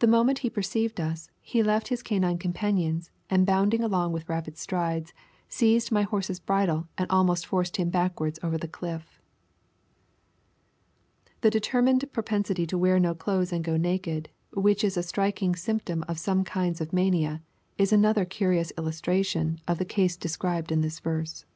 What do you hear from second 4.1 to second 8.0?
with rapid strides, seized my horse's bridle, and almost forced him